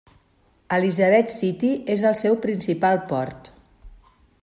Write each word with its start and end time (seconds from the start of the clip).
Elizabeth 0.77 1.29
City 1.35 1.71
és 1.97 2.07
el 2.11 2.17
seu 2.25 2.41
principal 2.47 3.01
port. 3.15 3.55